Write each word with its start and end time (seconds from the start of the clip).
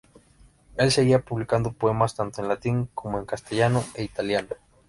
Él 0.77 0.89
seguía 0.91 1.21
publicando 1.23 1.73
poemas 1.73 2.15
tanto 2.15 2.41
en 2.41 2.47
latín 2.47 2.89
como 2.95 3.19
en 3.19 3.25
castellano 3.27 3.83
e 3.93 4.03
italiano. 4.03 4.55